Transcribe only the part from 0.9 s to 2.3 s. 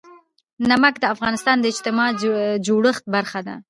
د افغانستان د اجتماعي